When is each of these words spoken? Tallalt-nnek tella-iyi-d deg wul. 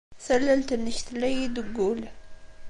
Tallalt-nnek 0.25 0.97
tella-iyi-d 1.05 1.55
deg 1.59 1.67
wul. 1.77 2.01